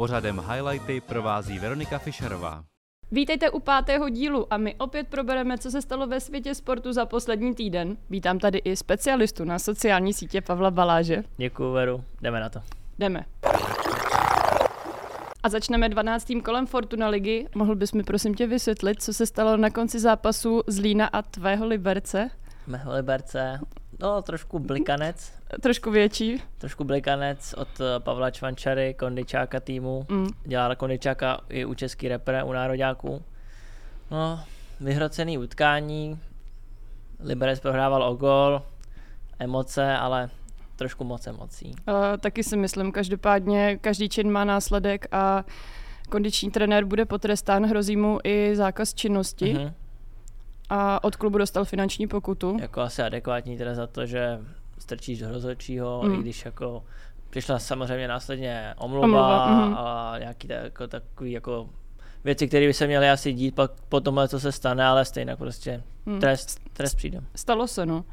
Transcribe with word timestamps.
Pořadem 0.00 0.42
highlighty 0.50 1.00
provází 1.00 1.58
Veronika 1.58 1.98
Fischerová. 1.98 2.64
Vítejte 3.10 3.50
u 3.50 3.60
pátého 3.60 4.08
dílu 4.08 4.52
a 4.52 4.56
my 4.56 4.74
opět 4.74 5.08
probereme, 5.08 5.58
co 5.58 5.70
se 5.70 5.82
stalo 5.82 6.06
ve 6.06 6.20
světě 6.20 6.54
sportu 6.54 6.92
za 6.92 7.06
poslední 7.06 7.54
týden. 7.54 7.96
Vítám 8.10 8.38
tady 8.38 8.58
i 8.58 8.76
specialistu 8.76 9.44
na 9.44 9.58
sociální 9.58 10.12
sítě 10.12 10.40
Pavla 10.40 10.70
Baláže. 10.70 11.22
Děkuji, 11.36 11.72
Veru. 11.72 12.04
Jdeme 12.22 12.40
na 12.40 12.48
to. 12.48 12.60
Jdeme. 12.98 13.24
A 15.42 15.48
začneme 15.48 15.88
12. 15.88 16.32
kolem 16.44 16.66
Fortuna 16.66 17.08
ligy. 17.08 17.46
Mohl 17.54 17.74
bys 17.76 17.92
mi 17.92 18.02
prosím 18.02 18.34
tě 18.34 18.46
vysvětlit, 18.46 19.02
co 19.02 19.14
se 19.14 19.26
stalo 19.26 19.56
na 19.56 19.70
konci 19.70 19.98
zápasu 19.98 20.62
Zlína 20.66 21.06
a 21.06 21.22
tvého 21.22 21.66
Liberce? 21.66 22.30
Mého 22.66 22.92
Liberce, 22.92 23.60
no 24.00 24.22
trošku 24.22 24.58
blikanec. 24.58 25.32
Trošku 25.62 25.90
větší. 25.90 26.42
Trošku 26.58 26.84
blikanec 26.84 27.54
od 27.56 27.68
eh, 27.80 28.00
Pavla 28.00 28.30
Čvančary, 28.30 28.94
kondičáka 28.94 29.60
týmu. 29.60 30.06
Mm. 30.08 30.26
Dělal 30.44 30.76
kondičáka 30.76 31.40
i 31.48 31.64
u 31.64 31.74
český 31.74 32.08
repre, 32.08 32.44
u 32.44 32.52
nároďáků. 32.52 33.22
No, 34.10 34.40
vyhrocený 34.80 35.38
utkání. 35.38 36.20
Liberec 37.20 37.60
prohrával 37.60 38.02
o 38.02 38.14
gol, 38.14 38.62
emoce, 39.38 39.96
ale 39.96 40.30
trošku 40.76 41.04
moc 41.04 41.26
emocí. 41.26 41.74
Uh, 41.88 41.94
taky 42.20 42.44
si 42.44 42.56
myslím, 42.56 42.92
každopádně 42.92 43.78
každý 43.80 44.08
čin 44.08 44.30
má 44.30 44.44
následek 44.44 45.06
a 45.12 45.44
kondiční 46.08 46.50
trenér 46.50 46.84
bude 46.84 47.04
potrestán, 47.04 47.66
hrozí 47.66 47.96
mu 47.96 48.18
i 48.24 48.56
zákaz 48.56 48.94
činnosti. 48.94 49.54
Uh-huh. 49.54 49.72
A 50.70 51.04
od 51.04 51.16
klubu 51.16 51.38
dostal 51.38 51.64
finanční 51.64 52.06
pokutu. 52.06 52.56
Jako 52.60 52.80
asi 52.80 53.02
adekvátní 53.02 53.58
teda 53.58 53.74
za 53.74 53.86
to, 53.86 54.06
že 54.06 54.38
strčíš 54.78 55.18
do 55.18 55.30
rozhodčího, 55.30 56.02
mm. 56.04 56.14
i 56.14 56.16
když 56.18 56.44
jako 56.44 56.84
přišla 57.30 57.58
samozřejmě 57.58 58.08
následně 58.08 58.74
omluva, 58.78 59.04
omluva 59.04 59.66
mm. 59.66 59.74
a 59.74 60.14
nějaký 60.18 60.48
tak, 60.48 60.64
jako, 60.64 60.88
takový 60.88 61.32
jako 61.32 61.68
věci, 62.24 62.48
které 62.48 62.66
by 62.66 62.72
se 62.72 62.86
měly 62.86 63.10
asi 63.10 63.32
dít 63.32 63.54
pak 63.54 63.70
po 63.88 64.00
tomhle, 64.00 64.28
co 64.28 64.40
se 64.40 64.52
stane, 64.52 64.84
ale 64.84 65.04
stejně 65.04 65.36
prostě 65.36 65.82
hmm. 66.06 66.20
trest, 66.20 66.60
trest 66.72 66.94
přijde. 66.94 67.20
Stalo 67.34 67.66
se, 67.66 67.86
no. 67.86 67.96
Uh, 67.96 68.04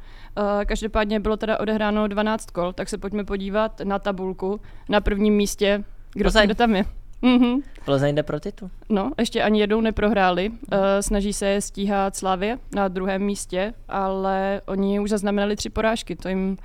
každopádně 0.66 1.20
bylo 1.20 1.36
teda 1.36 1.60
odehráno 1.60 2.08
12 2.08 2.50
kol, 2.50 2.72
tak 2.72 2.88
se 2.88 2.98
pojďme 2.98 3.24
podívat 3.24 3.80
na 3.84 3.98
tabulku. 3.98 4.60
Na 4.88 5.00
prvním 5.00 5.34
místě, 5.34 5.84
kdo, 6.12 6.30
kdo 6.44 6.54
tam 6.54 6.76
je. 6.76 6.84
Mm-hmm. 7.24 7.62
Plzeň 7.84 8.14
jde 8.14 8.22
pro 8.22 8.40
titul. 8.40 8.70
No, 8.88 9.12
ještě 9.18 9.42
ani 9.42 9.60
jednou 9.60 9.80
neprohráli. 9.80 10.50
Uh, 10.50 10.78
snaží 11.00 11.32
se 11.32 11.60
stíhat 11.60 12.16
Slavě 12.16 12.58
na 12.74 12.88
druhém 12.88 13.22
místě, 13.22 13.74
ale 13.88 14.60
oni 14.66 15.00
už 15.00 15.10
zaznamenali 15.10 15.56
tři 15.56 15.70
porážky. 15.70 16.16
To 16.16 16.28
jim, 16.28 16.56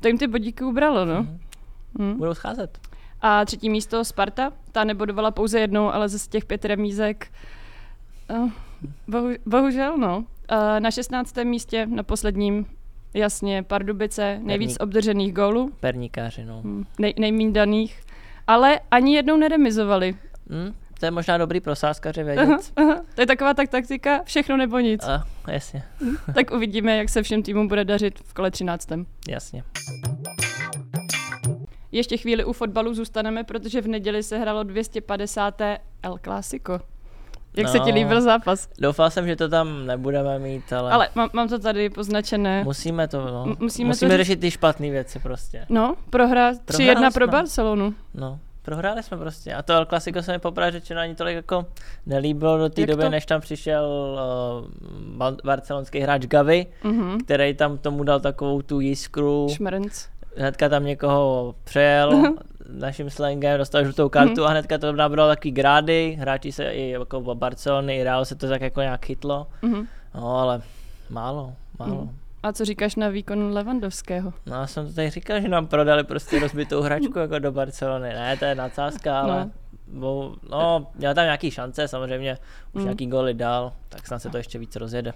to 0.00 0.08
jim 0.08 0.18
ty 0.18 0.26
bodíky 0.26 0.64
ubralo, 0.64 1.04
no. 1.04 1.22
Mm. 1.22 1.38
Mm. 1.98 2.18
Budou 2.18 2.34
scházet. 2.34 2.78
A 3.20 3.44
třetí 3.44 3.70
místo 3.70 4.04
Sparta, 4.04 4.52
ta 4.72 4.84
nebodovala 4.84 5.30
pouze 5.30 5.60
jednou, 5.60 5.88
ale 5.94 6.08
ze 6.08 6.28
těch 6.28 6.44
pět 6.44 6.64
remízek 6.64 7.32
uh, 8.30 8.50
bohu, 9.08 9.28
bohužel, 9.46 9.96
no. 9.96 10.18
Uh, 10.18 10.80
na 10.80 10.90
16. 10.90 11.36
místě, 11.44 11.86
na 11.86 12.02
posledním, 12.02 12.66
jasně, 13.14 13.62
Pardubice, 13.62 14.38
nejvíc 14.42 14.68
Perník. 14.68 14.82
obdržených 14.82 15.32
gólů. 15.32 15.72
Perníkáři, 15.80 16.44
no. 16.44 16.60
Mm, 16.62 16.84
nej, 16.98 17.14
nejmín 17.18 17.52
daných 17.52 18.00
ale 18.46 18.80
ani 18.90 19.14
jednou 19.14 19.36
neremizovali. 19.36 20.16
Hmm, 20.50 20.74
to 21.00 21.06
je 21.06 21.10
možná 21.10 21.38
dobrý 21.38 21.60
pro 21.60 21.76
sázkaře 21.76 22.24
vědět. 22.24 22.42
Aha, 22.42 22.58
aha. 22.76 23.00
To 23.14 23.20
je 23.20 23.26
taková 23.26 23.54
tak 23.54 23.68
taktika, 23.68 24.22
všechno 24.24 24.56
nebo 24.56 24.78
nic. 24.78 25.04
A, 25.04 25.24
jasně. 25.48 25.82
Hm, 26.00 26.16
tak 26.34 26.50
uvidíme, 26.50 26.96
jak 26.96 27.08
se 27.08 27.22
všem 27.22 27.42
týmům 27.42 27.68
bude 27.68 27.84
dařit 27.84 28.18
v 28.18 28.34
kole 28.34 28.50
13. 28.50 28.88
Jasně. 29.28 29.64
Ještě 31.92 32.16
chvíli 32.16 32.44
u 32.44 32.52
fotbalu 32.52 32.94
zůstaneme, 32.94 33.44
protože 33.44 33.80
v 33.80 33.88
neděli 33.88 34.22
se 34.22 34.38
hralo 34.38 34.62
250. 34.62 35.60
El 36.02 36.18
Clásico. 36.24 36.80
Jak 37.56 37.66
no, 37.66 37.72
se 37.72 37.78
ti 37.78 37.90
no. 37.90 37.94
líbil 37.94 38.20
zápas? 38.20 38.68
Doufal 38.78 39.10
jsem, 39.10 39.26
že 39.26 39.36
to 39.36 39.48
tam 39.48 39.86
nebudeme 39.86 40.38
mít, 40.38 40.72
ale... 40.72 40.90
Ale 40.90 41.08
mám, 41.14 41.28
mám 41.32 41.48
to 41.48 41.58
tady 41.58 41.90
poznačené. 41.90 42.64
Musíme 42.64 43.08
to, 43.08 43.24
no. 43.24 43.44
M- 43.46 43.56
musíme, 43.60 43.88
musíme 43.88 44.10
to 44.10 44.16
řešit 44.16 44.40
ty 44.40 44.50
špatné 44.50 44.90
věci 44.90 45.18
prostě. 45.18 45.66
No, 45.68 45.94
prohra 46.10 46.52
3-1 46.52 47.12
pro 47.12 47.26
Barcelonu. 47.26 47.94
No, 48.14 48.38
prohráli 48.62 49.02
jsme 49.02 49.16
prostě. 49.16 49.54
A 49.54 49.62
to 49.62 49.72
El 49.72 49.86
Clasico 49.86 50.22
se 50.22 50.32
mi 50.32 50.38
poprvé 50.38 50.70
řečeno 50.70 51.00
ani 51.00 51.14
tolik 51.14 51.36
jako 51.36 51.66
nelíbilo 52.06 52.58
do 52.58 52.68
té 52.68 52.86
doby, 52.86 53.02
to? 53.02 53.10
než 53.10 53.26
tam 53.26 53.40
přišel 53.40 54.18
uh, 55.16 55.30
barcelonský 55.44 56.00
hráč 56.00 56.26
Gavi, 56.26 56.66
uh-huh. 56.84 57.18
který 57.24 57.54
tam 57.54 57.78
tomu 57.78 58.04
dal 58.04 58.20
takovou 58.20 58.62
tu 58.62 58.80
jiskru. 58.80 59.46
Šmrnc. 59.50 60.06
Hnedka 60.36 60.68
tam 60.68 60.84
někoho 60.84 61.54
přejel, 61.64 62.34
naším 62.68 63.10
slangem, 63.10 63.58
dostal 63.58 63.84
žlutou 63.84 64.08
kartu 64.08 64.40
mm. 64.40 64.46
a 64.46 64.50
hnedka 64.50 64.78
to 64.78 64.92
nabralo 64.92 65.28
takový 65.28 65.52
grády, 65.52 66.16
hráči 66.20 66.52
se 66.52 66.64
i 66.64 66.90
jako 66.90 67.20
v 67.20 67.34
Barcelony, 67.34 67.96
i 67.96 68.04
Real 68.04 68.24
se 68.24 68.34
to 68.34 68.48
tak 68.48 68.60
jako 68.60 68.80
nějak 68.80 69.04
chytlo, 69.04 69.46
mm. 69.62 69.86
no 70.14 70.38
ale 70.38 70.62
málo, 71.10 71.52
málo. 71.78 72.02
Mm. 72.04 72.16
A 72.42 72.52
co 72.52 72.64
říkáš 72.64 72.96
na 72.96 73.08
výkon 73.08 73.52
Levandovského? 73.52 74.32
No 74.46 74.56
já 74.56 74.66
jsem 74.66 74.86
to 74.86 74.92
tady 74.92 75.10
říkal, 75.10 75.40
že 75.40 75.48
nám 75.48 75.66
prodali 75.66 76.04
prostě 76.04 76.38
rozbitou 76.38 76.80
hračku 76.82 77.18
jako 77.18 77.38
do 77.38 77.52
Barcelony. 77.52 78.08
Ne, 78.08 78.36
to 78.36 78.44
je 78.44 78.54
nadsázka, 78.54 79.20
ale 79.20 79.44
no. 79.44 79.50
Bo, 79.86 80.34
no, 80.50 80.86
měl 80.94 81.14
tam 81.14 81.24
nějaký 81.24 81.50
šance, 81.50 81.88
samozřejmě 81.88 82.38
už 82.72 82.78
mm. 82.80 82.84
nějaký 82.84 83.06
góly 83.06 83.34
dal, 83.34 83.72
tak 83.88 84.06
snad 84.06 84.18
se 84.18 84.30
to 84.30 84.36
ještě 84.36 84.58
víc 84.58 84.76
rozjede. 84.76 85.12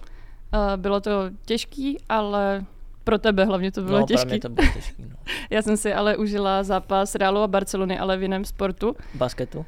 Uh, 0.53 0.77
bylo 0.77 1.01
to 1.01 1.11
těžký, 1.45 1.97
ale 2.09 2.65
pro 3.09 3.19
tebe 3.19 3.45
hlavně 3.45 3.71
to 3.71 3.81
bylo 3.81 3.99
no, 3.99 4.05
těžké. 4.05 4.39
To 4.39 4.49
bylo 4.49 4.67
těžký, 4.73 5.03
no. 5.09 5.15
Já 5.49 5.61
jsem 5.61 5.77
si 5.77 5.93
ale 5.93 6.17
užila 6.17 6.63
zápas 6.63 7.15
Realu 7.15 7.41
a 7.41 7.47
Barcelony, 7.47 7.99
ale 7.99 8.17
v 8.17 8.21
jiném 8.21 8.45
sportu. 8.45 8.95
Basketu? 9.13 9.65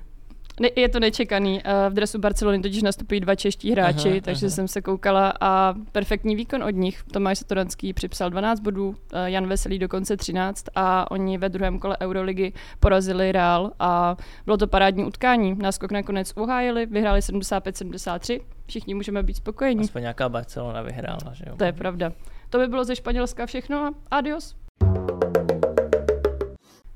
Ne, 0.60 0.70
je 0.76 0.90
to 0.90 1.00
nečekaný. 1.00 1.62
Eh, 1.64 1.90
v 1.90 1.94
dresu 1.94 2.20
Barcelony 2.20 2.60
totiž 2.60 2.84
nastupují 2.84 3.20
dva 3.20 3.36
čeští 3.36 3.72
hráči, 3.72 4.10
aha, 4.10 4.20
takže 4.24 4.46
aha. 4.46 4.56
jsem 4.56 4.68
se 4.68 4.82
koukala 4.82 5.34
a 5.42 5.74
perfektní 5.92 6.36
výkon 6.36 6.64
od 6.64 6.76
nich. 6.76 7.04
Tomáš 7.14 7.38
Satoranský 7.38 7.94
připsal 7.94 8.30
12 8.30 8.60
bodů, 8.60 8.96
eh, 9.14 9.32
Jan 9.32 9.48
Veselý 9.48 9.80
dokonce 9.80 10.18
13 10.18 10.66
a 10.76 11.12
oni 11.12 11.38
ve 11.38 11.50
druhém 11.50 11.80
kole 11.80 11.98
Euroligy 12.02 12.54
porazili 12.80 13.32
Real 13.32 13.72
a 13.80 14.18
bylo 14.46 14.58
to 14.58 14.68
parádní 14.68 15.06
utkání. 15.06 15.56
Náskok 15.56 15.92
nakonec 15.92 16.34
uhájili, 16.38 16.86
vyhráli 16.86 17.22
75-73. 17.22 18.42
Všichni 18.68 18.94
můžeme 18.94 19.24
být 19.24 19.36
spokojení. 19.36 19.82
Aspoň 19.82 20.02
nějaká 20.02 20.30
Barcelona 20.30 20.82
vyhrála, 20.82 21.34
že 21.34 21.44
jo? 21.48 21.56
To 21.58 21.64
je 21.64 21.74
pravda. 21.74 22.12
To 22.52 22.58
by 22.58 22.68
bylo 22.68 22.84
ze 22.84 22.96
Španělska 22.96 23.46
všechno 23.46 23.78
a 23.86 23.94
adios. 24.12 24.56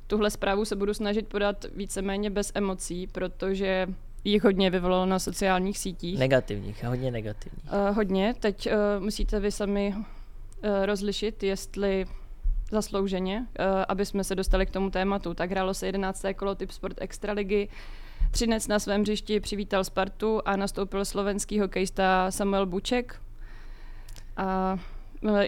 Tuhle 0.08 0.30
zprávu 0.30 0.66
se 0.66 0.76
budu 0.76 0.94
snažit 0.94 1.28
podat 1.28 1.66
víceméně 1.76 2.30
bez 2.30 2.52
emocí, 2.56 3.08
protože 3.08 3.88
jich 4.24 4.44
hodně 4.44 4.70
vyvolalo 4.70 5.06
na 5.06 5.20
sociálních 5.20 5.78
sítích. 5.78 6.20
Negativních, 6.20 6.84
hodně 6.84 7.12
negativních. 7.12 7.66
Uh, 7.66 7.96
hodně. 7.96 8.34
Teď 8.40 8.68
uh, 8.68 9.04
musíte 9.04 9.40
vy 9.40 9.52
sami 9.52 9.94
uh, 9.96 10.86
rozlišit, 10.86 11.44
jestli 11.44 12.06
zaslouženě, 12.72 13.40
uh, 13.40 13.66
aby 13.88 14.06
jsme 14.06 14.24
se 14.24 14.36
dostali 14.36 14.66
k 14.66 14.72
tomu 14.72 14.90
tématu. 14.90 15.34
Tak 15.34 15.52
hrálo 15.52 15.74
se 15.74 15.86
11. 15.86 16.26
kolo 16.36 16.56
Typ 16.56 16.72
Sport 16.72 16.98
Extraligy. 17.02 17.68
Třinec 18.32 18.68
na 18.68 18.80
svém 18.80 19.02
hřišti 19.02 19.40
přivítal 19.40 19.84
Spartu 19.84 20.42
a 20.46 20.56
nastoupil 20.56 21.06
slovenský 21.06 21.60
hokejista 21.60 22.32
Samuel 22.32 22.66
Buček. 22.66 23.22
A 24.38 24.78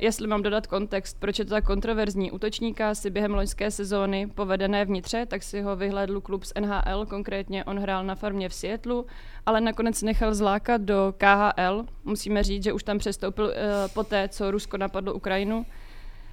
jestli 0.02 0.28
mám 0.28 0.44
dodat 0.44 0.68
kontext, 0.68 1.20
proč 1.20 1.40
je 1.40 1.46
to 1.46 1.50
tak 1.50 1.66
kontroverzní. 1.66 2.32
Útočníka 2.32 2.96
si 2.96 3.10
během 3.10 3.34
loňské 3.34 3.72
sezóny 3.72 4.28
povedené 4.28 4.86
vnitře, 4.86 5.26
tak 5.26 5.44
si 5.44 5.62
ho 5.62 5.76
vyhlédl 5.76 6.22
klub 6.22 6.44
z 6.44 6.54
NHL, 6.60 7.06
konkrétně 7.06 7.64
on 7.64 7.80
hrál 7.80 8.04
na 8.04 8.16
farmě 8.16 8.50
v 8.50 8.54
Seattleu, 8.54 9.06
ale 9.46 9.62
nakonec 9.62 10.02
nechal 10.02 10.34
zlákat 10.34 10.82
do 10.82 11.14
KHL. 11.18 11.86
Musíme 12.04 12.44
říct, 12.44 12.64
že 12.64 12.74
už 12.74 12.84
tam 12.84 12.98
přestoupil 12.98 13.46
uh, 13.46 13.52
po 13.94 14.04
té, 14.04 14.30
co 14.30 14.52
Rusko 14.52 14.78
napadlo 14.78 15.14
Ukrajinu. 15.14 15.66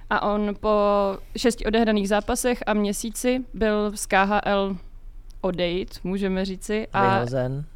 A 0.09 0.21
on 0.33 0.55
po 0.59 0.77
šesti 1.37 1.65
odehraných 1.65 2.09
zápasech 2.09 2.63
a 2.65 2.73
měsíci 2.73 3.45
byl 3.53 3.91
z 3.95 4.05
KHL 4.05 4.77
odejít, 5.41 5.99
můžeme 6.03 6.45
říci. 6.45 6.87
A, 6.93 6.99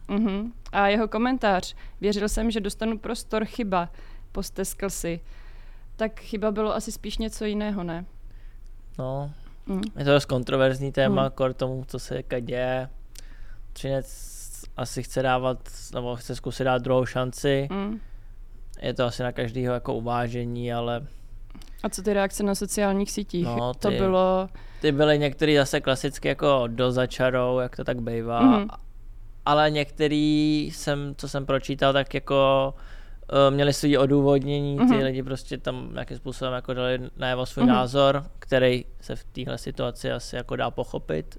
uh-huh, 0.10 0.52
a 0.72 0.88
jeho 0.88 1.08
komentář. 1.08 1.76
Věřil 2.02 2.30
jsem, 2.30 2.52
že 2.52 2.60
dostanu 2.60 2.98
prostor, 2.98 3.46
chyba. 3.46 3.90
Posteskl 4.32 4.90
si 4.90 5.20
tak 6.00 6.20
chyba 6.20 6.52
bylo 6.52 6.76
asi 6.76 6.92
spíš 6.92 7.18
něco 7.18 7.46
jiného, 7.46 7.84
ne? 7.84 8.06
No, 9.00 9.32
mm. 9.66 9.82
je 9.98 10.06
to 10.06 10.12
dost 10.12 10.26
kontroverzní 10.26 10.92
téma, 10.92 11.24
mm. 11.24 11.30
kor 11.30 11.54
tomu, 11.54 11.86
co 11.88 12.00
se 12.00 12.24
děje. 12.42 12.90
Třinec 13.74 14.40
asi 14.78 15.04
chce 15.04 15.22
dávat, 15.22 15.58
nebo 15.94 16.16
chce 16.16 16.36
zkusit 16.36 16.64
dát 16.64 16.82
druhou 16.82 17.06
šanci. 17.06 17.68
Mm. 17.72 18.00
Je 18.82 18.94
to 18.94 19.06
asi 19.06 19.24
na 19.24 19.32
každého 19.32 19.74
jako 19.74 19.94
uvážení, 19.94 20.74
ale 20.74 21.08
A 21.84 21.90
co 21.90 22.02
ty 22.02 22.14
reakce 22.14 22.44
na 22.44 22.56
sociálních 22.56 23.12
sítích? 23.12 23.46
No, 23.46 23.74
To 23.74 23.90
ty- 23.90 23.98
bylo... 23.98 24.50
ty 24.82 24.92
byly 24.92 25.20
některý 25.20 25.56
zase 25.56 25.82
klasicky 25.82 26.28
jako 26.28 26.64
do 26.68 26.92
začarou, 26.92 27.60
jak 27.60 27.76
to 27.76 27.84
tak 27.84 28.02
bývá. 28.02 28.42
Mhm. 28.42 28.68
Ale 29.46 29.72
některý 29.72 30.72
jsem, 30.74 31.16
co 31.18 31.30
jsem 31.30 31.46
pročítal, 31.46 31.94
tak 31.94 32.14
jako 32.14 32.74
měli 33.50 33.74
svý 33.74 33.98
odůvodnění, 33.98 34.78
ty 34.78 34.84
Mhm. 34.84 34.98
lidi 34.98 35.24
prostě 35.24 35.58
tam 35.58 35.90
nějakým 35.94 36.18
způsobem 36.18 36.54
jako 36.54 36.74
dali 36.74 37.00
najevo 37.18 37.46
svůj 37.46 37.64
Mhm. 37.66 37.74
názor, 37.74 38.24
který 38.40 38.86
se 39.02 39.16
v 39.16 39.24
téhle 39.24 39.58
situaci 39.58 40.12
asi 40.12 40.36
jako 40.36 40.56
dá 40.56 40.72
pochopit. 40.72 41.38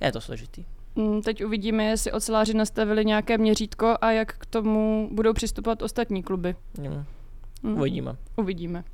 Je 0.00 0.12
to 0.12 0.20
složitý. 0.20 0.64
Mm, 0.96 1.22
Teď 1.22 1.44
uvidíme, 1.44 1.84
jestli 1.84 2.12
oceláři 2.12 2.54
nastavili 2.54 3.04
nějaké 3.04 3.38
měřítko 3.38 3.96
a 4.00 4.10
jak 4.10 4.38
k 4.38 4.46
tomu 4.46 5.08
budou 5.12 5.32
přistupovat 5.32 5.82
ostatní 5.82 6.22
kluby. 6.22 6.56
Mm. 6.78 7.78
Uvidíme. 7.78 8.16
Uvidíme. 8.36 8.84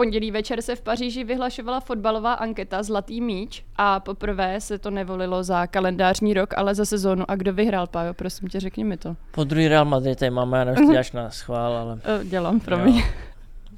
Pondělí 0.00 0.30
večer 0.30 0.62
se 0.62 0.76
v 0.76 0.80
Paříži 0.80 1.24
vyhlašovala 1.24 1.80
fotbalová 1.80 2.32
anketa 2.32 2.82
Zlatý 2.82 3.20
míč 3.20 3.64
a 3.76 4.00
poprvé 4.00 4.60
se 4.60 4.78
to 4.78 4.90
nevolilo 4.90 5.44
za 5.44 5.66
kalendářní 5.66 6.34
rok, 6.34 6.54
ale 6.56 6.74
za 6.74 6.84
sezónu. 6.84 7.24
A 7.30 7.36
kdo 7.36 7.52
vyhrál, 7.52 7.86
Pájo? 7.86 8.14
Prosím 8.14 8.48
tě, 8.48 8.60
řekni 8.60 8.84
mi 8.84 8.96
to. 8.96 9.16
Po 9.30 9.44
druhý 9.44 9.68
Real 9.68 9.84
Madrid 9.84 10.18
tady 10.18 10.30
máme, 10.30 10.58
já 10.58 10.64
nevím, 10.64 10.90
děláš 10.90 11.12
na 11.12 11.30
schvál, 11.30 11.72
ale... 11.72 11.94
Uh, 11.94 12.24
dělám, 12.24 12.60
promiň. 12.60 13.02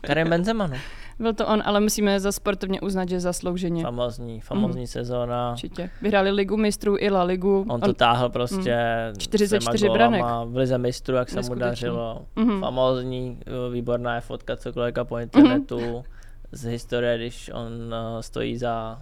Karim 0.01 0.29
Benzema, 0.29 0.67
no. 0.67 0.77
Byl 1.19 1.33
to 1.35 1.47
on, 1.47 1.63
ale 1.65 1.81
musíme 1.81 2.21
za 2.21 2.33
sportovně 2.33 2.81
uznat, 2.81 3.09
že 3.09 3.21
zaslouženě. 3.21 3.83
Famózní 3.83 4.41
Mhm. 4.53 4.87
sezóna. 4.87 5.51
Určitě. 5.53 5.91
Vyhráli 6.03 6.31
ligu 6.31 6.57
mistrů 6.57 6.97
i 6.99 7.11
La 7.11 7.23
Ligu. 7.23 7.67
On 7.69 7.81
to 7.81 7.93
táhl 7.95 8.29
prostě 8.29 8.77
44 9.19 9.59
třema 9.59 9.95
branek. 9.95 10.21
gólama 10.21 10.45
v 10.45 10.57
lize 10.57 10.79
mistrů, 10.79 11.15
jak 11.17 11.29
se 11.29 11.41
mu 11.41 11.55
dařilo. 11.55 12.23
Mhm. 12.37 12.61
Famózní, 12.61 13.39
eh, 13.47 13.73
výborná 13.73 14.15
je 14.15 14.21
fotka, 14.21 14.57
co 14.57 14.73
kolega 14.73 15.05
po 15.05 15.19
internetu 15.19 16.05
z 16.55 16.65
historie, 16.65 17.17
když 17.19 17.51
on 17.55 17.63
uh, 17.65 18.21
stojí 18.21 18.57
za 18.59 18.99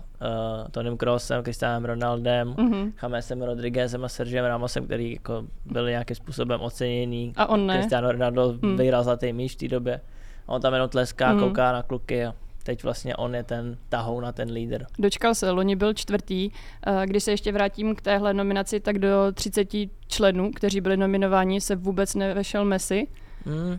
uh, 0.63 0.69
Tonym 0.71 0.97
Kroosem, 0.97 1.43
Cristianem 1.43 1.85
Ronaldem, 1.85 2.55
Mhm. 2.59 2.93
Chamesem 2.97 3.43
Rodriguezem 3.43 4.05
a 4.05 4.09
Sergiem 4.09 4.45
Ramosem, 4.45 4.85
který 4.85 5.13
jako 5.13 5.45
byli 5.65 5.91
nějakým 5.91 6.17
způsobem 6.17 6.61
oceněný. 6.61 7.33
A 7.37 7.47
on 7.47 7.67
ne. 7.67 7.75
Cristiano 7.75 8.13
Ronaldo 8.13 8.55
Hmm. 8.63 8.77
vyhrál 8.77 9.05
zlatý 9.05 9.33
míč 9.33 9.53
v 9.53 9.57
té 9.57 9.69
době. 9.69 10.01
A 10.51 10.55
on 10.55 10.61
tam 10.61 10.73
jenom 10.73 10.89
tleská, 10.89 11.31
Hmm. 11.31 11.41
kouká 11.41 11.73
na 11.73 11.83
kluky 11.83 12.25
a 12.27 12.35
teď 12.63 12.83
vlastně 12.85 13.17
on 13.17 13.35
je 13.35 13.43
ten 13.43 13.77
tahou 13.89 14.21
na 14.21 14.33
ten 14.33 14.51
líder. 14.53 14.87
Dočkal 14.99 15.35
se, 15.35 15.51
loni 15.51 15.77
byl 15.77 15.95
čtvrtý. 15.95 16.51
Eh, 16.87 17.07
Když 17.07 17.25
se 17.25 17.31
ještě 17.31 17.53
vrátím 17.53 17.95
k 17.95 18.01
téhle 18.01 18.35
nominaci, 18.35 18.81
tak 18.81 18.99
do 18.99 19.09
30 19.35 19.91
členů, 20.09 20.51
kteří 20.57 20.81
byli 20.81 20.97
nominováni, 20.97 21.61
se 21.61 21.77
vůbec 21.77 22.15
nevešel 22.15 22.65
Messi. 22.65 23.07
Mm. 23.47 23.79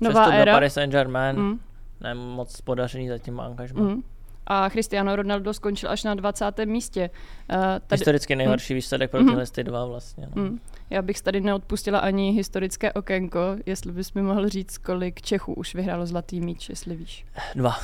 Nová 0.00 0.20
Přestup 0.22 0.34
éra. 0.40 0.52
do 0.52 0.56
Paris 0.56 0.74
Saint-Germain, 0.74 1.36
Mm, 1.36 1.60
ne 2.00 2.14
moc 2.14 2.60
podařený 2.60 3.08
zatím 3.08 3.40
angažma. 3.40 3.80
mm. 3.82 4.02
A 4.46 4.70
Cristiano 4.70 5.16
Ronaldo 5.16 5.54
skončil 5.54 5.90
až 5.90 6.04
na 6.04 6.14
20. 6.14 6.66
místě. 6.66 7.10
Eh, 7.50 7.56
Tady, 7.86 7.98
Historicky 8.00 8.36
nejhorší 8.36 8.74
výsledek 8.74 9.10
pro 9.10 9.20
Mhm. 9.20 9.28
tyhle 9.28 9.46
ty 9.46 9.64
dva 9.64 9.86
vlastně. 9.86 10.28
No. 10.36 10.42
mm, 10.42 10.60
já 10.90 11.02
bych 11.02 11.20
tady 11.22 11.40
neodpustila 11.40 11.98
ani 11.98 12.30
historické 12.32 12.92
okénko, 12.92 13.40
jestli 13.66 13.92
bys 13.92 14.12
mi 14.12 14.22
mohl 14.22 14.48
říct, 14.48 14.78
kolik 14.78 15.22
Čechů 15.22 15.54
už 15.54 15.74
vyhrálo 15.74 16.06
zlatý 16.06 16.40
míč, 16.40 16.68
jestli 16.68 16.96
víš. 16.96 17.26
Dva. 17.54 17.76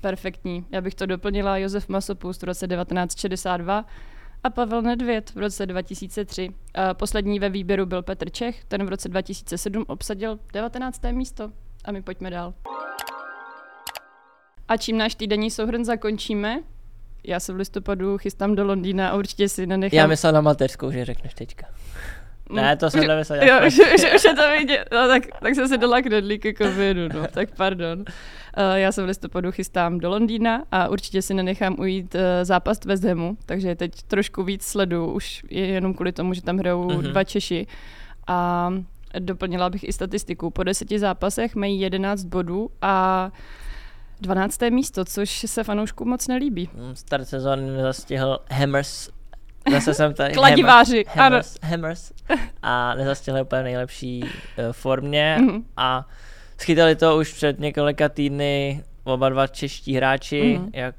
Perfektní. 0.00 0.66
Já 0.72 0.80
bych 0.80 0.94
to 0.94 1.06
doplnila 1.06 1.56
Josef 1.56 1.88
Masopust 1.88 2.42
v 2.42 2.44
roce 2.44 2.66
1962 2.68 3.84
a 4.44 4.50
Pavel 4.50 4.82
Nedvěd 4.82 5.30
v 5.34 5.38
roce 5.38 5.66
2003. 5.66 6.48
A 6.74 6.94
poslední 6.94 7.38
ve 7.38 7.50
výběru 7.50 7.86
byl 7.86 8.02
Petr 8.02 8.30
Čech, 8.30 8.64
ten 8.64 8.86
v 8.86 8.88
roce 8.88 9.08
2007 9.08 9.84
obsadil 9.88 10.38
19. 10.52 11.12
místo. 11.12 11.52
A 11.84 11.92
my 11.92 12.02
pojďme 12.02 12.30
dál. 12.30 12.54
A 14.68 14.76
čím 14.76 14.98
náš 14.98 15.14
týdenní 15.14 15.50
souhrn 15.50 15.84
zakončíme? 15.84 16.60
Já 17.24 17.40
se 17.40 17.52
v 17.52 17.56
listopadu 17.56 18.18
chystám 18.18 18.54
do 18.54 18.64
Londýna 18.64 19.08
a 19.08 19.16
určitě 19.16 19.48
si 19.48 19.66
nenechám... 19.66 19.96
Já 19.98 20.06
myslel 20.06 20.32
na 20.32 20.40
mateřskou, 20.40 20.90
že 20.90 21.04
řekneš 21.04 21.34
teďka. 21.34 21.66
Mm, 22.50 22.56
Ne, 22.56 22.76
to 22.76 22.90
jsem 22.90 23.00
už- 23.00 23.06
nemyslel. 23.06 23.42
Jo, 23.48 23.54
už, 23.66 23.78
už, 23.78 24.14
už 24.14 24.24
je 24.24 24.34
to 24.34 24.50
vidět. 24.58 24.84
No, 24.92 25.08
tak, 25.08 25.22
tak 25.42 25.54
jsem 25.54 25.68
si 25.68 25.78
dala 25.78 26.02
knedlíky 26.02 26.54
k 26.54 26.60
obědu, 26.60 27.00
no, 27.14 27.26
tak 27.30 27.48
pardon. 27.56 27.98
Uh, 27.98 28.04
já 28.74 28.92
se 28.92 29.02
v 29.02 29.06
listopadu 29.06 29.52
chystám 29.52 29.98
do 29.98 30.08
Londýna 30.10 30.62
a 30.72 30.88
určitě 30.88 31.22
si 31.22 31.34
nenechám 31.34 31.76
ujít 31.80 32.14
uh, 32.14 32.20
zápas 32.42 32.84
West 32.84 33.04
Hamu, 33.04 33.36
takže 33.46 33.74
teď 33.74 34.02
trošku 34.02 34.42
víc 34.42 34.62
sledu, 34.62 35.12
už 35.12 35.42
je 35.50 35.66
jenom 35.66 35.94
kvůli 35.94 36.12
tomu, 36.12 36.34
že 36.34 36.42
tam 36.42 36.58
hrajou 36.58 36.84
Mhm. 36.84 36.98
mm-hmm. 37.00 37.02
dva 37.10 37.24
Češi. 37.24 37.66
A 38.26 38.70
doplnila 39.18 39.70
bych 39.70 39.84
i 39.88 39.92
statistiku. 39.92 40.50
Po 40.50 40.62
deseti 40.62 40.98
zápasech 40.98 41.54
mají 41.54 41.80
11 41.80 42.24
bodů 42.24 42.70
a 42.82 43.30
12. 44.20 44.60
místo, 44.70 45.04
což 45.04 45.30
se 45.48 45.64
fanouškům 45.64 46.08
moc 46.08 46.28
nelíbí. 46.28 46.68
Mm, 46.74 46.96
Start 46.96 47.28
sezóny 47.28 47.70
nezastihl 47.70 48.38
Hammers. 48.50 49.08
Zase 49.72 49.94
jsem 49.94 50.14
tady. 50.14 50.34
Kladiváři, 50.34 51.04
Hammers, 51.08 51.56
Hammers. 51.62 52.12
A 52.62 52.94
nezastihl 52.94 53.38
úplně 53.42 53.62
nejlepší 53.62 54.22
uh, 54.22 54.28
formě. 54.72 55.36
Mhm. 55.40 55.64
A 55.76 56.08
schytali 56.58 56.96
to 56.96 57.16
už 57.18 57.32
před 57.32 57.58
několika 57.60 58.08
týdny 58.08 58.84
oba 59.04 59.28
dva 59.28 59.46
čeští 59.46 59.94
hráči, 59.96 60.58
Mhm. 60.58 60.70
jak 60.72 60.94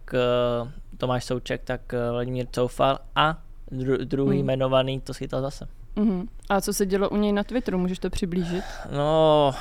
uh, 0.63 0.69
Tomáš 0.97 1.23
Souček, 1.25 1.61
tak 1.63 1.81
uh, 1.93 2.11
Vladimír 2.11 2.45
Coufal 2.55 2.99
a 3.15 3.37
dru- 3.71 3.97
druhý 4.05 4.37
Mhm. 4.37 4.45
jmenovaný 4.45 5.01
to 5.01 5.13
schytal 5.13 5.41
zase. 5.41 5.67
Mhm. 5.95 6.27
A 6.49 6.61
co 6.61 6.73
se 6.73 6.85
dělo 6.85 7.09
u 7.09 7.15
něj 7.17 7.31
na 7.33 7.43
Twitteru, 7.43 7.77
můžeš 7.77 7.99
to 7.99 8.09
přiblížit? 8.09 8.63
No, 8.91 9.53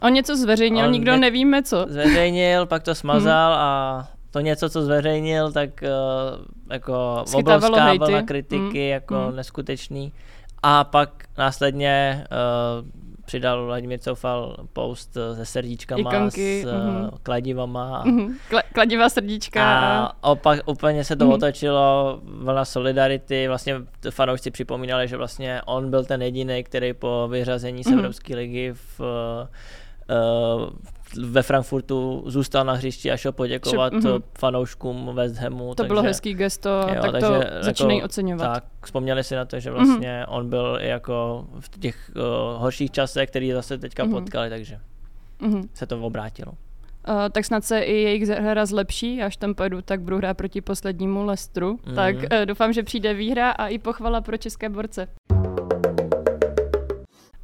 On 0.00 0.12
něco 0.12 0.36
zveřejnil, 0.36 0.84
On 0.86 0.92
nikdo 0.92 1.12
ne- 1.12 1.18
nevíme 1.18 1.62
co. 1.62 1.86
zveřejnil, 1.88 2.66
pak 2.66 2.82
to 2.82 2.94
smazal 2.94 3.52
a 3.54 4.08
to 4.30 4.40
něco, 4.40 4.70
co 4.70 4.82
zveřejnil, 4.82 5.52
tak 5.52 5.70
uh, 5.82 6.44
jako 6.72 7.22
Schytávalo 7.26 7.56
obrovská 7.66 7.84
hejty. 7.84 8.04
vlna 8.04 8.22
kritiky, 8.22 8.58
Mm, 8.84 8.90
jako 8.90 9.14
mm. 9.30 9.36
neskutečný. 9.36 10.12
A 10.62 10.84
pak 10.84 11.10
následně 11.38 12.24
uh, 12.82 12.88
přidal 13.32 13.66
Vladimír 13.66 13.98
Coufal 13.98 14.56
post 14.72 15.16
eh, 15.16 15.36
se 15.36 15.46
srdíčkama, 15.46 16.10
Ikonky, 16.10 16.62
s 16.62 16.72
mhm. 16.72 17.10
kladivama 17.22 17.96
a 17.98 18.04
Mhm. 18.04 18.36
Kla- 18.50 18.62
kladivá 18.74 19.08
srdíčka. 19.08 19.78
A... 19.80 20.12
opak, 20.30 20.60
úplně 20.66 21.04
se 21.04 21.16
to 21.16 21.24
Mhm. 21.24 21.32
otočilo, 21.32 22.20
vlna 22.24 22.64
solidarity, 22.64 23.48
vlastně 23.48 23.74
fanoušci 24.10 24.50
připomínali, 24.50 25.08
že 25.08 25.16
vlastně 25.16 25.60
on 25.66 25.90
byl 25.90 26.04
ten 26.04 26.22
jediný, 26.22 26.64
který 26.64 26.92
po 26.92 27.28
vyřazení 27.30 27.84
z 27.84 27.86
Mhm. 27.86 27.98
Evropské 27.98 28.36
ligy 28.36 28.72
v, 28.72 29.00
ve 31.30 31.42
Frankfurtu 31.42 32.22
zůstal 32.26 32.64
na 32.64 32.72
hřišti 32.72 33.10
a 33.12 33.16
šel 33.16 33.32
poděkovat 33.32 33.92
Šel- 33.92 33.96
mhm. 33.98 34.12
mm 34.12 34.22
fanouškům 34.38 35.10
West 35.14 35.36
Hamu. 35.36 35.74
To 35.74 35.84
bylo 35.84 36.02
hezký 36.02 36.34
gesto, 36.34 36.68
jo, 36.70 36.86
tak 36.86 37.04
to 37.04 37.12
takže 37.12 37.26
jako- 37.26 37.46
začínají 37.60 38.02
oceňovat. 38.02 38.54
Tak, 38.54 38.64
vzpomněli 38.84 39.24
si 39.24 39.34
na 39.34 39.44
to, 39.44 39.60
že 39.60 39.70
Mhm. 39.70 39.84
vlastně 39.86 40.24
on 40.28 40.48
byl 40.50 40.78
i 40.80 40.88
jako 40.88 41.46
v 41.60 41.78
těch 41.78 42.10
uh, 42.16 42.22
horších 42.62 42.90
časech, 42.90 43.28
který 43.30 43.52
zase 43.52 43.78
teďka 43.78 44.04
Mhm. 44.04 44.12
potkali, 44.12 44.50
takže 44.50 44.78
Mhm. 45.40 45.62
se 45.74 45.86
to 45.86 46.00
obrátilo. 46.02 46.52
Uh, 47.08 47.14
tak 47.32 47.44
snad 47.44 47.64
se 47.64 47.80
i 47.80 47.92
jejich 47.92 48.28
hra 48.28 48.66
zlepší, 48.66 49.22
až 49.22 49.36
tam 49.36 49.54
pojedu, 49.54 49.82
tak 49.82 50.00
budu 50.00 50.16
hrát 50.16 50.34
proti 50.36 50.60
poslednímu 50.60 51.24
Lestru. 51.24 51.78
Mhm. 51.86 51.94
Tak 51.94 52.16
uh, 52.16 52.22
doufám, 52.44 52.72
že 52.72 52.82
přijde 52.82 53.14
výhra 53.14 53.50
a 53.50 53.66
i 53.66 53.78
pochvala 53.78 54.20
pro 54.20 54.36
české 54.36 54.68
borce. 54.68 55.08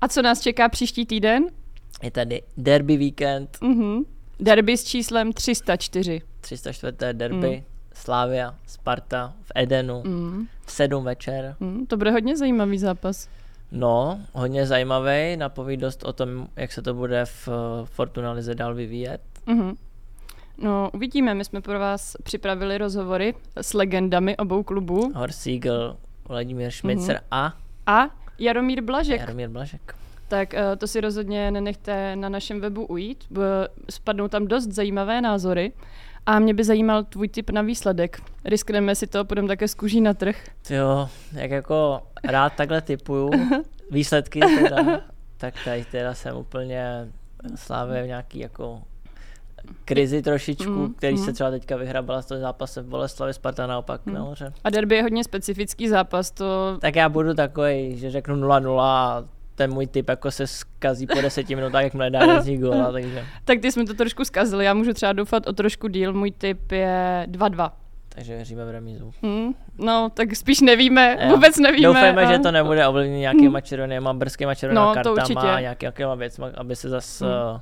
A 0.00 0.08
co 0.08 0.22
nás 0.22 0.40
čeká 0.40 0.68
příští 0.68 1.06
týden? 1.06 1.44
Je 2.02 2.11
tady 2.11 2.43
derby 2.57 2.97
víkend, 2.97 3.59
Mhm. 3.62 4.02
Derby 4.40 4.76
s 4.76 4.85
číslem 4.85 5.33
304. 5.33 6.23
304. 6.40 7.12
derby, 7.12 7.57
Mm. 7.57 7.64
Slavia, 7.95 8.55
Sparta 8.67 9.35
v 9.43 9.52
Edenu, 9.55 10.02
Mhm. 10.07 10.47
v 10.64 10.71
7 10.73 11.05
večer. 11.05 11.57
Mhm. 11.61 11.87
To 11.87 11.97
bude 11.97 12.11
hodně 12.11 12.37
zajímavý 12.37 12.78
zápas. 12.78 13.28
No, 13.73 14.21
hodně 14.33 14.67
zajímavý, 14.67 15.37
napoví 15.37 15.76
dost 15.76 16.05
o 16.05 16.12
tom, 16.12 16.49
jak 16.57 16.73
se 16.73 16.83
to 16.83 16.95
bude 16.95 17.25
v 17.25 17.49
Fortuna 17.85 18.33
Lize 18.33 18.55
dál 18.55 18.75
vyvíjet. 18.75 19.21
Mhm. 19.47 19.75
No, 20.59 20.90
uvidíme. 20.95 21.35
My 21.35 21.45
jsme 21.45 21.61
pro 21.61 21.78
vás 21.78 22.17
připravili 22.23 22.78
rozhovory 22.78 23.35
s 23.57 23.75
legendami 23.75 24.37
obou 24.37 24.62
klubů. 24.62 25.12
Horst 25.14 25.40
Siegel, 25.40 25.97
Vladimír 26.28 26.71
Šmicer 26.71 27.14
Mhm. 27.17 27.25
a 27.31 27.57
A 27.87 28.11
Jaromír 28.38 28.83
Blažek. 28.83 29.21
Jaromír 29.21 29.49
Blažek. 29.49 29.95
Tak 30.28 30.54
eh, 30.54 30.76
to 30.76 30.87
si 30.87 31.00
rozhodně 31.00 31.50
nenechte 31.50 32.16
na 32.16 32.28
našem 32.28 32.61
webu 32.61 32.85
ujít. 32.87 33.25
b- 33.30 33.68
Spadnou 33.90 34.28
tam 34.28 34.47
dost 34.47 34.66
zajímavé 34.73 35.20
názory. 35.20 35.73
A 36.26 36.38
mě 36.38 36.54
by 36.54 36.64
zajímal 36.64 37.04
tvůj 37.04 37.28
tip 37.28 37.50
na 37.50 37.62
výsledek. 37.62 38.20
Riskneme 38.44 38.94
si 38.94 39.06
to, 39.06 39.25
půjdeme 39.25 39.49
také 39.49 39.68
z 39.68 39.75
kůží 39.75 40.00
na 40.00 40.14
trh. 40.14 40.37
Jo, 40.70 41.08
jak 41.32 41.50
jako 41.50 42.02
rád 42.25 42.52
takhle 42.52 42.80
typuju 42.82 43.30
výsledky 43.90 44.40
teda, 44.40 45.00
tak 45.37 45.54
tady 45.64 45.85
teda 45.85 46.14
jsem 46.14 46.37
úplně 46.37 47.08
Slávě 47.54 48.02
v 48.02 48.06
nějaký 48.06 48.38
jako 48.38 48.82
krizi 49.85 50.23
trošičku, 50.23 50.70
Mm, 50.70 50.94
který 50.94 51.16
mm. 51.16 51.25
se 51.25 51.32
třeba 51.32 51.50
teďka 51.50 51.76
vyhrabala 51.76 52.23
z 52.23 52.26
toho 52.26 52.40
zápase 52.40 52.82
v 52.82 52.87
Boleslavi, 52.87 53.35
Sparta 53.35 53.66
naopak 53.66 54.06
Mm. 54.06 54.14
nahoře. 54.14 54.52
A 54.64 54.70
derby 54.70 54.97
je 54.97 55.02
hodně 55.02 55.25
specifický 55.25 55.88
zápas, 55.88 56.30
to 56.30 56.78
Tak 56.80 56.97
já 56.97 57.08
budu 57.08 57.35
takový, 57.35 57.97
že 57.99 58.11
řeknu 58.11 58.37
0-0 58.37 58.80
a 58.80 59.25
ten 59.59 59.73
můj 59.73 59.87
typ 59.87 60.09
jako 60.09 60.31
se 60.31 60.47
skazí 60.47 61.07
po 61.07 61.21
deseti 61.21 61.57
minutách, 61.57 61.83
jak 61.83 61.95
mne 61.95 62.11
dá 62.11 62.41
z 62.41 62.59
góla, 62.59 62.93
takže, 62.93 63.25
tak 63.45 63.61
ty 63.61 63.73
jsme 63.73 63.85
to 63.85 63.95
trošku 63.95 64.25
zkazili, 64.25 64.65
já 64.65 64.75
můžu 64.75 64.93
třeba 64.93 65.12
doufat 65.12 65.47
o 65.47 65.53
trošku 65.53 65.88
díl, 65.88 66.12
můj 66.12 66.31
tip 66.31 66.73
je 66.73 67.27
2-2. 67.31 67.71
takže 68.09 68.35
věříme 68.37 68.65
v 68.65 68.71
remízu. 68.71 69.12
Hmm, 69.23 69.55
no, 69.79 70.11
tak 70.15 70.37
spíš 70.37 70.61
nevíme, 70.61 71.17
Jo. 71.21 71.35
vůbec 71.35 71.59
nevíme. 71.59 71.88
Doufejme, 71.88 72.23
a- 72.27 72.33
že 72.33 72.38
to 72.38 72.50
nebude 72.53 72.87
ovlivněné 72.87 73.19
nějakýma 73.19 73.61
červenýma, 73.61 74.12
brzkýma 74.12 74.55
červenýma 74.55 74.85
No, 74.85 74.91
to 74.91 74.95
kartama 74.95 75.23
určitě. 75.23 75.41
a 75.53 75.61
nějaký, 75.61 75.85
nějakýma 75.85 76.15
věcmi, 76.15 76.45
aby 76.55 76.77
se 76.77 76.88
zas, 76.88 77.21
Hmm. 77.21 77.31
uh, 77.31 77.61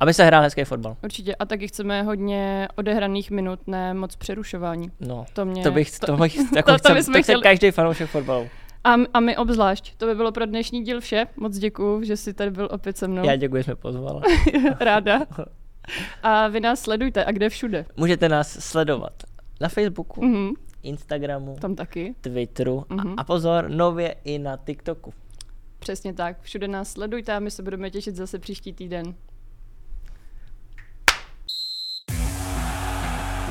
aby 0.00 0.14
se 0.14 0.24
hrál 0.24 0.42
hezký 0.42 0.64
fotbal. 0.64 0.96
Určitě. 1.04 1.34
A 1.34 1.44
taky 1.44 1.68
chceme 1.68 2.02
hodně 2.02 2.68
odehraných 2.76 3.30
minut, 3.30 3.60
ne 3.66 3.94
moc 3.94 4.16
přerušování. 4.16 4.90
No, 5.00 5.24
To 5.32 5.44
mě... 5.44 5.62
to 5.62 5.70
bych, 5.70 5.98
to 5.98 6.16
bych, 6.16 6.36
jako 6.56 6.72
to 6.72 6.78
chcem, 6.78 6.96
to 6.96 7.02
chce 7.02 7.22
chtěli. 7.22 7.42
každý 7.42 7.70
fanoušek 7.70 8.10
fotbalu. 8.10 8.48
A, 8.84 8.94
a 9.14 9.20
my 9.20 9.36
obzvlášť. 9.36 9.94
To 9.96 10.06
by 10.06 10.14
bylo 10.14 10.32
pro 10.32 10.46
dnešní 10.46 10.84
díl 10.84 11.00
vše. 11.00 11.26
Moc 11.36 11.58
děkuju, 11.58 12.02
že 12.04 12.16
jsi 12.16 12.34
tady 12.34 12.50
byl 12.50 12.68
opět 12.72 12.96
se 12.96 13.08
mnou. 13.08 13.24
Já 13.26 13.36
děkuji, 13.36 13.56
že 13.56 13.64
jsme 13.64 13.74
pozvala. 13.76 14.22
Ráda. 14.80 15.20
A 16.22 16.48
vy 16.48 16.60
nás 16.60 16.80
sledujte. 16.80 17.24
A 17.24 17.32
kde 17.32 17.48
všude? 17.48 17.86
Můžete 17.96 18.28
nás 18.28 18.48
sledovat 18.60 19.12
na 19.60 19.68
Facebooku, 19.68 20.24
Mhm, 20.24 20.50
Instagramu, 20.82 21.56
tam 21.60 21.74
taky. 21.74 22.14
Twitteru 22.20 22.84
Mhm. 22.88 23.08
a, 23.08 23.14
a 23.20 23.24
pozor, 23.24 23.68
nově 23.70 24.14
i 24.24 24.38
na 24.38 24.56
TikToku. 24.56 25.12
Přesně 25.78 26.14
tak. 26.14 26.40
Všude 26.40 26.68
nás 26.68 26.90
sledujte 26.92 27.32
a 27.32 27.38
my 27.38 27.50
se 27.50 27.62
budeme 27.62 27.90
těšit 27.90 28.16
zase 28.16 28.38
příští 28.38 28.72
týden. 28.72 29.14